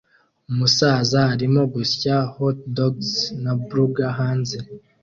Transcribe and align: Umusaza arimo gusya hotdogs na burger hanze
Umusaza 0.51 1.19
arimo 1.33 1.61
gusya 1.75 2.15
hotdogs 2.35 3.09
na 3.43 3.53
burger 3.67 4.11
hanze 4.19 4.57